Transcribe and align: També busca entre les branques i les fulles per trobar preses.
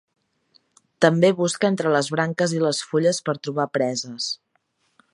També 1.05 1.31
busca 1.41 1.69
entre 1.73 1.93
les 1.97 2.11
branques 2.17 2.57
i 2.61 2.65
les 2.65 2.83
fulles 2.93 3.23
per 3.29 3.39
trobar 3.45 3.71
preses. 3.79 4.35